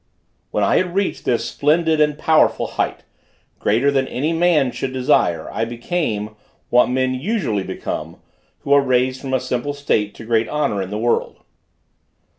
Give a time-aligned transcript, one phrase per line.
[0.49, 3.03] When I had reached this splendid and powerful height,
[3.59, 6.35] greater than any man should desire, I became,
[6.71, 8.17] what men usually become,
[8.61, 11.41] who are raised from a simple state to great honor in the world.